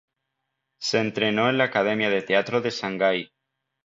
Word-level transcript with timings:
Se 0.79 0.97
entrenó 0.99 1.47
en 1.47 1.59
la 1.59 1.65
Academia 1.65 2.09
de 2.09 2.23
Teatro 2.23 2.59
de 2.59 2.71
Shanghai. 2.71 3.29